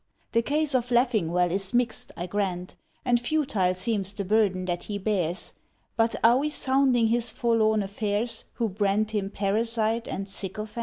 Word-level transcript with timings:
The 0.31 0.41
case 0.41 0.73
of 0.73 0.89
Leffingwell 0.89 1.51
is 1.51 1.75
mixed, 1.75 2.11
I 2.17 2.25
grant, 2.25 2.75
And 3.05 3.21
futile 3.21 3.75
seems 3.75 4.13
the 4.13 4.25
burden 4.25 4.65
that 4.65 4.85
he 4.85 4.97
bears; 4.97 5.53
But 5.95 6.15
are 6.23 6.37
we 6.39 6.49
soimding 6.49 7.09
his 7.09 7.31
forlorn 7.31 7.83
affairs 7.83 8.45
Who 8.53 8.67
brand 8.67 9.11
him 9.11 9.29
parasite 9.29 10.07
and 10.07 10.27
sycophant? 10.27 10.79